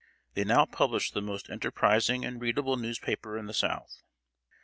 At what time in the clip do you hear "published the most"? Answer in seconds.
0.65-1.47